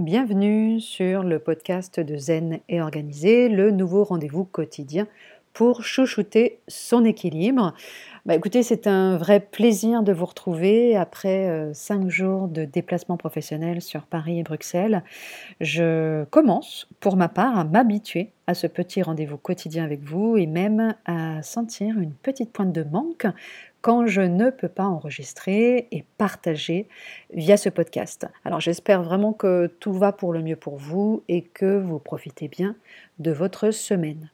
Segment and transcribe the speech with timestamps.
[0.00, 5.08] Bienvenue sur le podcast de Zen et Organisé, le nouveau rendez-vous quotidien
[5.52, 7.74] pour chouchouter son équilibre.
[8.24, 13.16] Bah, écoutez, c'est un vrai plaisir de vous retrouver après euh, cinq jours de déplacement
[13.16, 15.02] professionnel sur Paris et Bruxelles.
[15.60, 20.46] Je commence, pour ma part, à m'habituer à ce petit rendez-vous quotidien avec vous et
[20.46, 23.26] même à sentir une petite pointe de manque
[23.80, 26.88] quand je ne peux pas enregistrer et partager
[27.32, 28.26] via ce podcast.
[28.44, 32.48] Alors j'espère vraiment que tout va pour le mieux pour vous et que vous profitez
[32.48, 32.76] bien
[33.18, 34.30] de votre semaine.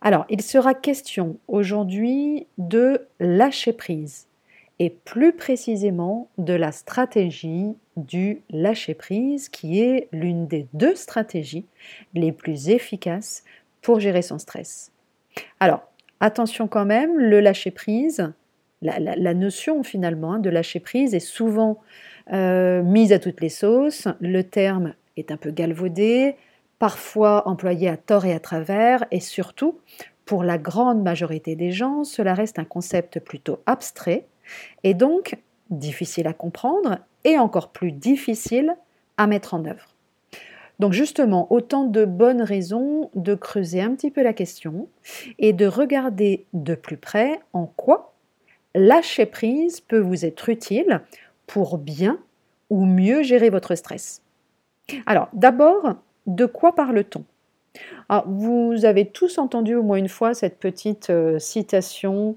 [0.00, 4.26] Alors il sera question aujourd'hui de lâcher prise
[4.78, 11.64] et plus précisément de la stratégie du lâcher prise qui est l'une des deux stratégies
[12.14, 13.42] les plus efficaces
[13.80, 14.92] pour gérer son stress.
[15.60, 15.82] Alors
[16.26, 18.32] Attention quand même, le lâcher prise,
[18.82, 21.78] la, notion finalement hein, de lâcher prise est souvent
[22.32, 24.08] euh, mise à toutes les sauces.
[24.20, 26.34] Le terme est un peu galvaudé,
[26.80, 29.78] parfois employé à tort et à travers, et surtout,
[30.24, 34.26] pour la grande majorité des gens, cela reste un concept plutôt abstrait,
[34.82, 35.38] et donc
[35.70, 38.74] difficile à comprendre, et encore plus difficile
[39.16, 39.95] à mettre en œuvre.
[40.78, 44.88] Donc justement, autant de bonnes raisons de creuser un petit peu la question
[45.38, 48.12] et de regarder de plus près en quoi
[48.74, 51.00] lâcher prise peut vous être utile
[51.46, 52.18] pour bien
[52.68, 54.22] ou mieux gérer votre stress.
[55.06, 55.94] Alors d'abord,
[56.26, 57.24] de quoi parle-t-on?
[58.08, 62.36] Ah, Vous avez tous entendu au moins une fois cette petite euh, citation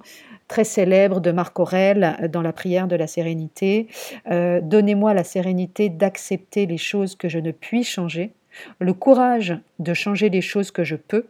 [0.50, 3.88] très célèbre de Marc Aurèle euh, dans la prière de la sérénité.
[4.30, 8.34] Euh, donnez-moi la sérénité d'accepter les choses que je ne puis changer,
[8.80, 11.28] le courage de changer les choses que je peux,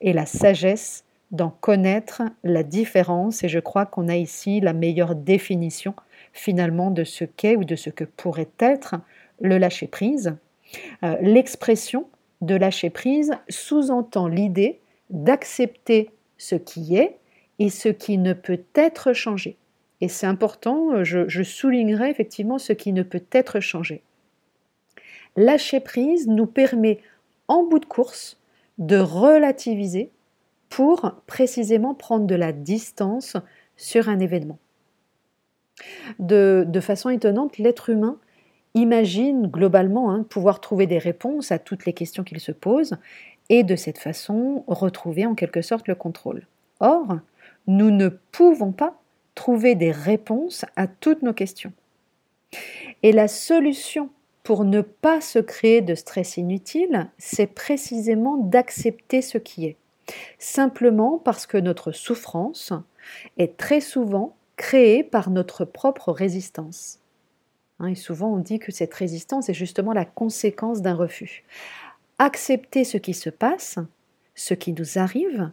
[0.00, 3.44] et la sagesse d'en connaître la différence.
[3.44, 5.94] Et je crois qu'on a ici la meilleure définition
[6.32, 8.96] finalement de ce qu'est ou de ce que pourrait être
[9.40, 10.36] le lâcher-prise.
[11.04, 12.06] Euh, l'expression
[12.40, 17.16] de lâcher-prise sous-entend l'idée d'accepter ce qui est
[17.58, 19.56] et ce qui ne peut être changé.
[20.00, 24.02] Et c'est important, je, je, soulignerai effectivement ce qui ne peut être changé.
[25.36, 27.00] Lâcher prise nous permet
[27.48, 28.38] en bout de course
[28.78, 30.10] de relativiser
[30.68, 33.36] pour précisément prendre de la distance
[33.76, 34.58] sur un événement.
[36.18, 38.18] De, façon étonnante, l'être humain
[38.74, 42.96] imagine globalement hein, pouvoir trouver des réponses à toutes les questions qu'il se pose
[43.48, 46.46] et de cette façon retrouver en quelque sorte le contrôle.
[46.80, 47.18] Or,
[47.66, 49.00] nous ne pouvons pas
[49.34, 51.72] trouver des réponses à toutes nos questions.
[53.02, 54.10] Et la solution
[54.42, 59.76] pour ne pas se créer de stress inutile, c'est précisément d'accepter ce qui est.
[60.38, 62.72] Simplement parce que notre souffrance
[63.38, 67.00] est très souvent créée par notre propre résistance.
[67.80, 71.44] Hein, et souvent on dit que cette résistance est justement la conséquence d'un refus.
[72.18, 73.78] Accepter ce qui se passe,
[74.34, 75.50] ce qui nous arrive,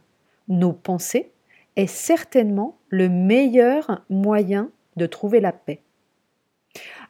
[0.48, 1.30] nos pensées,
[1.76, 5.80] est certainement le meilleur moyen de trouver la paix.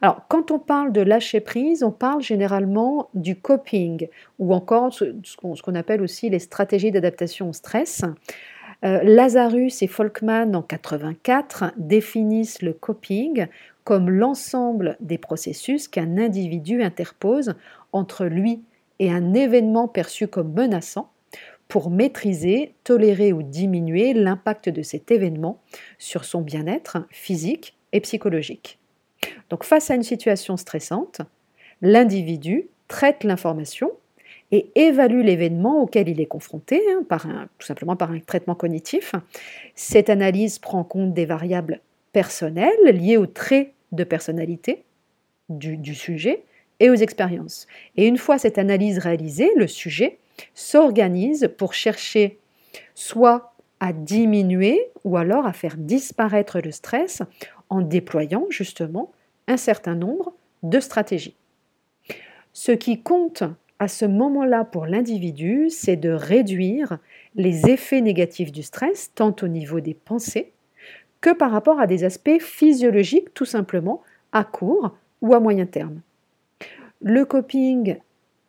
[0.01, 4.07] Alors, quand on parle de lâcher prise, on parle généralement du coping
[4.39, 5.05] ou encore ce,
[5.37, 8.01] qu'on appelle aussi les stratégies d'adaptation au stress.
[8.83, 13.47] Euh, Lazarus et Folkman en 84 définissent le coping
[13.85, 17.55] comme l'ensemble des processus qu'un individu interpose
[17.93, 18.61] entre lui
[18.99, 21.12] et un événement perçu comme menaçant
[21.73, 25.59] pour maîtriser, tolérer ou diminuer l'impact de cet événement
[25.97, 28.77] sur son bien-être physique et psychologique.
[29.49, 31.21] Donc face à une situation stressante,
[31.81, 33.89] l'individu traite l'information
[34.51, 37.25] et évalue l'événement auquel il est confronté, hein, par
[37.57, 39.15] tout simplement par un traitement cognitif.
[39.73, 41.79] Cette analyse prend en compte des variables
[42.11, 44.83] personnelles liées aux traits de personnalité
[45.49, 46.43] du, du sujet
[46.79, 47.65] et aux expériences.
[47.97, 50.19] Et une fois cette analyse réalisée, le sujet
[50.53, 52.39] s'organise pour chercher
[52.95, 57.21] soit à diminuer ou alors à faire disparaître le stress
[57.69, 59.11] en déployant justement
[59.47, 60.33] un certain nombre
[60.63, 61.35] de stratégies.
[62.53, 63.43] Ce qui compte
[63.79, 66.99] à ce moment-là pour l'individu, c'est de réduire
[67.35, 70.53] les effets négatifs du stress, tant au niveau des pensées
[71.19, 76.01] que par rapport à des aspects physiologiques tout simplement à court ou à moyen terme.
[77.01, 77.97] Le coping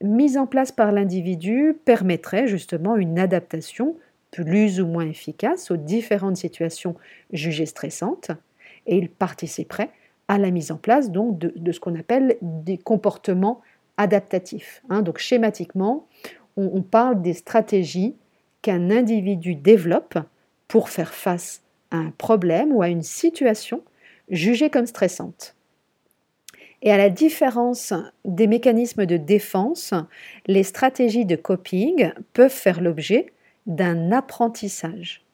[0.05, 3.97] mis en place par l'individu permettrait justement une adaptation
[4.31, 6.97] plus ou moins efficace aux différentes situations
[7.33, 8.31] jugées stressantes
[8.87, 9.91] et il participerait
[10.29, 13.61] à la mise en place donc de, ce qu'on appelle des comportements
[13.97, 14.83] adaptatifs.
[14.89, 15.03] Hein.
[15.03, 16.07] Donc schématiquement,
[16.57, 18.17] on, parle des stratégies
[18.63, 20.19] qu'un individu développe
[20.69, 23.83] pour faire face à un problème ou à une situation
[24.31, 25.54] jugée comme stressante.
[26.85, 27.95] Et à la différence
[28.27, 29.95] des mécanismes de défense,
[30.47, 33.33] les stratégies de coping peuvent faire l'objet
[33.67, 35.25] d'un apprentissage.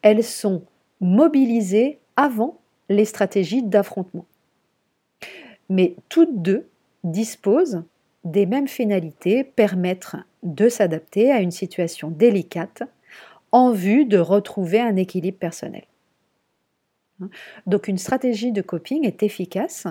[0.00, 0.64] Elles sont
[1.00, 2.58] mobilisées avant
[2.88, 4.24] les stratégies d'affrontement.
[5.68, 6.68] Mais toutes deux
[7.04, 7.84] disposent
[8.24, 12.82] des mêmes finalités, permettre de s'adapter à une situation délicate
[13.50, 15.84] en vue de retrouver un équilibre personnel.
[17.66, 19.86] Donc une stratégie de coping est efficace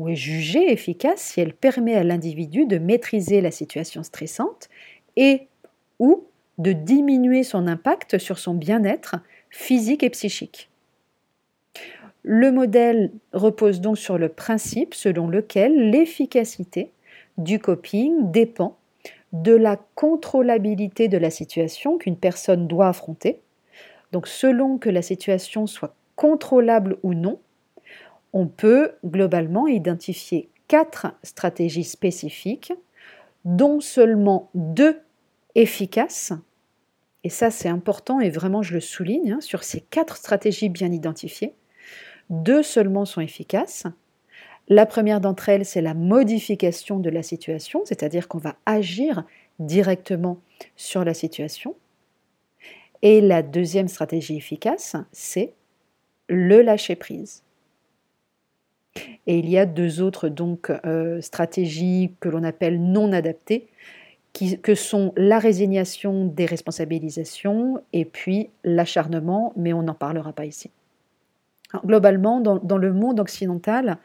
[0.00, 4.70] ou est jugée efficace si elle permet à l'individu de maîtriser la situation stressante
[5.16, 5.46] et
[5.98, 6.24] ou
[6.56, 9.16] de diminuer son impact sur son bien-être
[9.50, 10.70] physique et psychique.
[12.22, 16.90] Le modèle repose donc sur le principe selon lequel l'efficacité
[17.36, 18.78] du coping dépend
[19.34, 23.40] de la contrôlabilité de la situation qu'une personne doit affronter.
[24.12, 27.38] Donc selon que la situation soit contrôlable ou non,
[28.32, 32.72] on peut globalement identifier quatre stratégies spécifiques,
[33.44, 35.00] dont seulement deux
[35.54, 36.32] efficaces.
[37.24, 40.92] Et ça, c'est important et vraiment, je le souligne, hein, sur ces quatre stratégies bien
[40.92, 41.54] identifiées,
[42.30, 43.86] deux seulement sont efficaces.
[44.68, 49.24] La première d'entre elles, c'est la modification de la situation, c'est-à-dire qu'on va agir
[49.58, 50.38] directement
[50.76, 51.74] sur la situation.
[53.02, 55.54] Et la deuxième stratégie efficace, c'est
[56.28, 57.42] le lâcher-prise.
[59.26, 63.68] Et il y a deux autres donc euh, stratégies que l'on appelle non adaptées,
[64.32, 70.44] qui, que sont la résignation des responsabilisations et puis l'acharnement, mais on n'en parlera pas
[70.44, 70.70] ici.
[71.84, 73.98] globalement, dans, le monde occidental,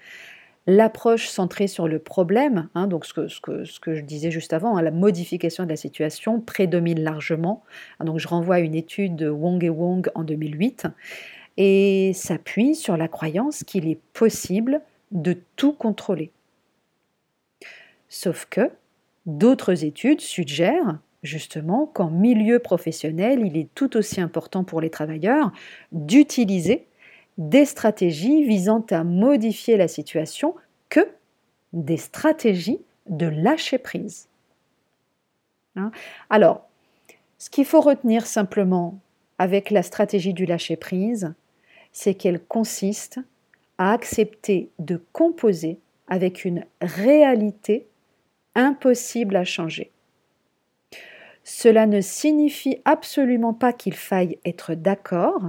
[0.68, 4.32] l'approche centrée sur le problème, hein, donc ce que, ce, que, ce que, je disais
[4.32, 7.64] juste avant, hein, la modification de la situation prédomine largement.
[8.04, 10.88] donc je renvoie à une étude de Wong et Wong en 2008
[11.58, 14.82] et s'appuie sur la croyance qu'il est possible
[15.12, 16.32] de tout contrôler.
[18.10, 18.72] Sauf que
[19.26, 25.52] d'autres études suggèrent justement qu'en milieu professionnel, il est tout aussi important pour les travailleurs
[25.92, 26.86] d'utiliser
[27.38, 30.56] des stratégies visant à modifier la situation
[30.90, 31.08] que
[31.74, 32.80] des stratégies
[33.10, 34.28] de lâcher prise.
[35.76, 35.92] Hein?
[36.30, 36.68] Alors,
[37.38, 39.00] ce qu'il faut retenir simplement
[39.38, 41.34] avec la stratégie du lâcher prise,
[41.96, 43.20] c'est qu'elle consiste
[43.78, 47.88] à accepter de composer avec une réalité
[48.54, 49.92] impossible à changer.
[51.46, 55.42] Cela ne signifie absolument pas qu'il faille être d'accord,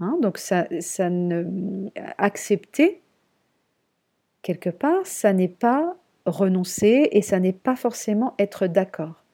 [0.00, 1.88] Hein, donc ça, ça ne
[2.18, 3.02] accepter
[4.42, 9.24] quelque part, ça n'est pas renoncer et ça n'est pas forcément être d'accord.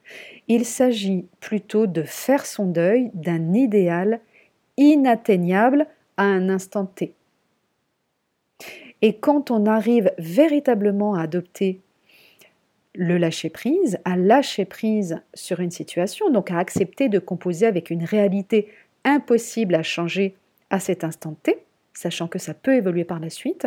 [0.48, 4.20] Il s'agit plutôt de faire son deuil d'un idéal
[4.76, 5.86] inatteignable
[6.16, 7.14] à un instant T.
[9.02, 11.80] Et quand on arrive véritablement à adopter
[12.94, 18.04] le lâcher-prise, à lâcher prise sur une situation, donc à accepter de composer avec une
[18.04, 18.68] réalité
[19.04, 20.34] impossible à changer
[20.70, 21.58] à cet instant T,
[21.92, 23.66] sachant que ça peut évoluer par la suite,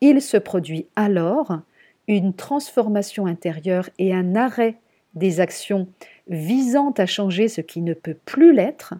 [0.00, 1.58] il se produit alors
[2.06, 4.76] une transformation intérieure et un arrêt
[5.14, 5.88] des actions
[6.28, 8.94] visant à changer ce qui ne peut plus l'être,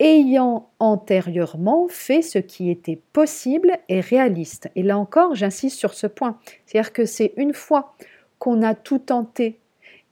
[0.00, 4.68] ayant antérieurement fait ce qui était possible et réaliste.
[4.74, 6.38] Et là encore, j'insiste sur ce point.
[6.66, 7.94] C'est-à-dire que c'est une fois
[8.38, 9.58] qu'on a tout tenté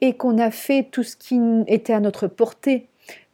[0.00, 2.88] et qu'on a fait tout ce qui était à notre portée,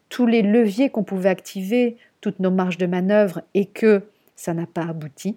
[0.08, 4.02] tous les leviers qu'on pouvait activer toutes nos marges de manœuvre et que
[4.34, 5.36] ça n'a pas abouti,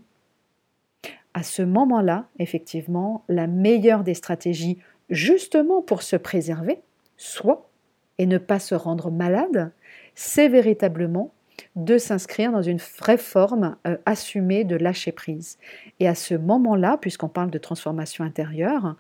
[1.34, 6.82] à ce moment-là, effectivement, la meilleure des stratégies, justement pour se préserver,
[7.18, 7.70] soit,
[8.18, 9.72] et ne pas se rendre malade,
[10.15, 11.34] c'est véritablement
[11.75, 15.58] de s'inscrire dans une vraie forme euh, assumée de lâcher prise.
[16.00, 18.96] Et à ce moment-là, puisqu'on parle de transformation intérieure,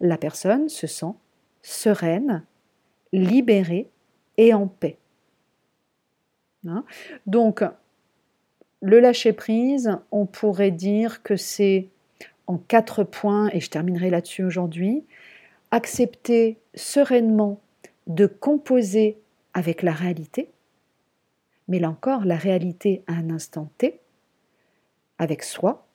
[0.00, 1.14] la personne se sent
[1.62, 2.44] sereine,
[3.12, 3.88] libérée
[4.36, 4.98] et en paix.
[6.66, 6.84] Hein?
[7.26, 7.62] Donc,
[8.80, 11.88] le lâcher-prise, on pourrait dire que c'est
[12.46, 15.04] en quatre points, et je terminerai là-dessus aujourd'hui,
[15.70, 17.60] accepter sereinement
[18.08, 19.21] de composer
[19.54, 20.50] avec la réalité,
[21.68, 24.00] mais là encore, la réalité à un instant T,
[25.18, 25.86] avec soi,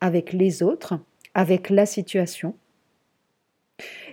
[0.00, 0.98] avec les autres,
[1.34, 2.54] avec la situation.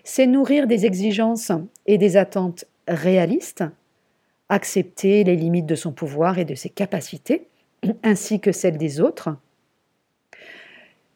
[0.03, 1.51] C'est nourrir des exigences
[1.85, 3.63] et des attentes réalistes,
[4.49, 7.47] accepter les limites de son pouvoir et de ses capacités,
[8.03, 9.29] ainsi que celles des autres.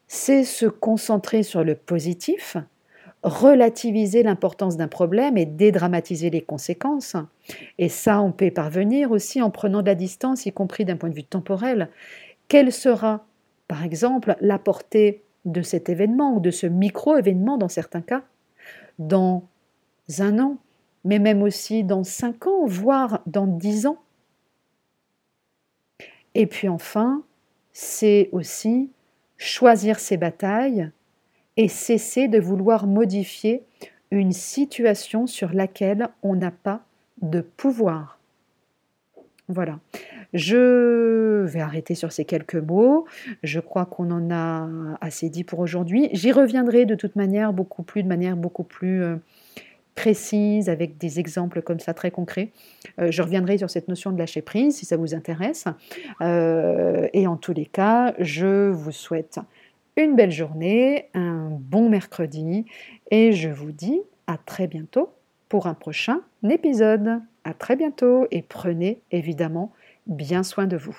[0.07, 2.55] C'est se concentrer sur le positif,
[3.23, 7.15] relativiser l'importance d'un problème et dédramatiser les conséquences.
[7.77, 11.09] Et ça, on peut parvenir aussi en prenant de la distance, y compris d'un point
[11.09, 11.89] de vue temporel.
[12.47, 13.25] Quelle sera
[13.67, 18.23] par exemple, la portée de cet événement ou de ce micro-événement dans certains cas,
[18.97, 19.43] dans
[20.19, 20.57] un an,
[21.03, 24.01] mais même aussi dans cinq ans, voire dans dix ans?
[26.33, 27.23] Et puis enfin,
[27.73, 28.89] c'est aussi
[29.37, 30.91] choisir ses batailles
[31.57, 33.63] et cesser de vouloir modifier
[34.11, 36.81] une situation sur laquelle on n'a pas
[37.21, 38.19] de pouvoir.
[39.49, 39.79] Voilà.
[40.33, 43.05] Je vais arrêter sur ces quelques mots.
[43.43, 44.67] Je crois qu'on en a
[44.99, 46.09] assez dit pour aujourd'hui.
[46.11, 49.15] J'y reviendrai de toute manière beaucoup plus, de manière beaucoup plus euh,
[49.95, 52.51] précise, avec des exemples comme ça très concrets.
[52.99, 55.65] Euh, je reviendrai sur cette notion de lâcher prise si ça vous intéresse.
[56.21, 59.39] Euh, et en tous les cas, je vous souhaite
[59.97, 62.65] une belle journée, un bon mercredi
[63.11, 65.09] et je vous dis à très bientôt
[65.49, 67.19] pour un prochain épisode.
[67.43, 69.71] À très bientôt et prenez évidemment
[70.05, 70.97] bien soin de vous.